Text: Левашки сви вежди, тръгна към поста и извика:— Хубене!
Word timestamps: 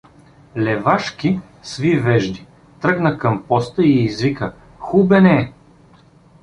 Левашки 0.57 1.39
сви 1.63 1.99
вежди, 1.99 2.45
тръгна 2.81 3.17
към 3.17 3.43
поста 3.43 3.83
и 3.83 4.03
извика:— 4.03 4.53
Хубене! 4.79 5.53